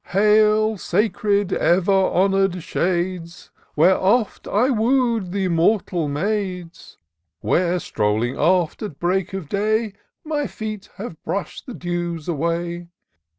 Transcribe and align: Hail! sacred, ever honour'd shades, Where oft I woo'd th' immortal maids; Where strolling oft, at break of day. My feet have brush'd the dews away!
Hail! 0.05 0.79
sacred, 0.79 1.53
ever 1.53 1.91
honour'd 1.91 2.63
shades, 2.63 3.51
Where 3.75 3.95
oft 3.99 4.47
I 4.47 4.71
woo'd 4.71 5.31
th' 5.31 5.35
immortal 5.45 6.07
maids; 6.07 6.97
Where 7.41 7.77
strolling 7.77 8.35
oft, 8.35 8.81
at 8.81 8.97
break 8.99 9.33
of 9.35 9.47
day. 9.47 9.93
My 10.25 10.47
feet 10.47 10.89
have 10.95 11.21
brush'd 11.23 11.67
the 11.67 11.75
dews 11.75 12.27
away! 12.27 12.87